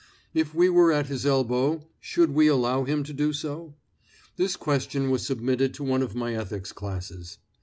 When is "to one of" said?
5.75-6.15